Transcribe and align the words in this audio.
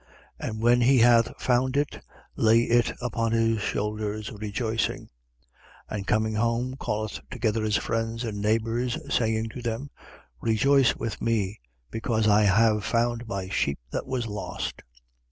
15:5. 0.41 0.49
And 0.49 0.61
when 0.63 0.81
he 0.81 0.97
hath 0.97 1.39
found 1.39 1.77
it, 1.77 2.03
lay 2.35 2.61
it 2.61 2.91
upon 3.03 3.33
his 3.33 3.61
shoulders, 3.61 4.31
rejoicing? 4.31 5.01
15:6. 5.01 5.09
And 5.91 6.07
coming 6.07 6.33
home, 6.33 6.75
call 6.77 7.07
together 7.29 7.61
his 7.63 7.77
friends 7.77 8.23
and 8.23 8.41
neighbours, 8.41 8.97
saying 9.15 9.49
to 9.49 9.61
them: 9.61 9.91
Rejoice 10.41 10.95
with 10.95 11.21
me, 11.21 11.59
because 11.91 12.27
I 12.27 12.45
have 12.45 12.83
found 12.83 13.27
my 13.27 13.47
sheep 13.49 13.77
that 13.91 14.07
was 14.07 14.25
lost? 14.25 14.81